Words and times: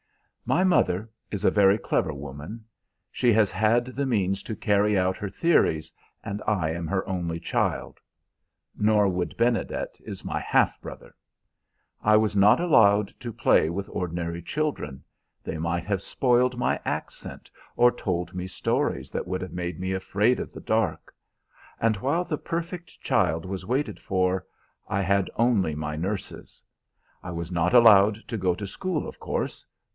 "My 0.47 0.63
mother 0.63 1.09
is 1.29 1.45
a 1.45 1.51
very 1.51 1.77
clever 1.77 2.11
woman; 2.11 2.65
she 3.11 3.31
has 3.33 3.51
had 3.51 3.85
the 3.95 4.05
means 4.05 4.41
to 4.43 4.55
carry 4.55 4.97
out 4.97 5.15
her 5.15 5.29
theories, 5.29 5.93
and 6.23 6.41
I 6.47 6.71
am 6.71 6.87
her 6.87 7.07
only 7.07 7.39
child 7.39 7.99
(Norwood 8.75 9.35
Benedet 9.37 9.97
is 10.03 10.25
my 10.25 10.39
half 10.41 10.81
brother). 10.81 11.15
I 12.01 12.17
was 12.17 12.35
not 12.35 12.59
allowed 12.59 13.13
to 13.19 13.31
play 13.31 13.69
with 13.69 13.87
ordinary 13.89 14.41
children; 14.41 15.03
they 15.43 15.57
might 15.59 15.85
have 15.85 16.01
spoiled 16.01 16.57
my 16.57 16.81
accent 16.83 17.49
or 17.77 17.91
told 17.91 18.33
me 18.33 18.47
stories 18.47 19.11
that 19.11 19.27
would 19.27 19.41
have 19.41 19.53
made 19.53 19.79
me 19.79 19.93
afraid 19.93 20.39
of 20.39 20.51
the 20.51 20.61
dark; 20.61 21.13
and 21.79 21.95
while 21.97 22.25
the 22.25 22.39
perfect 22.39 22.99
child 23.01 23.45
was 23.45 23.67
waited 23.67 23.99
for, 24.01 24.45
I 24.89 25.01
had 25.03 25.29
only 25.35 25.75
my 25.75 25.95
nurses. 25.95 26.63
I 27.23 27.29
was 27.29 27.51
not 27.51 27.73
allowed 27.73 28.27
to 28.27 28.35
go 28.37 28.55
to 28.55 28.65
school, 28.67 29.07
of 29.07 29.19
course. 29.19 29.65